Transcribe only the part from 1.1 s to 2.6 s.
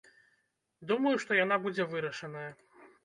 што яна будзе вырашаная.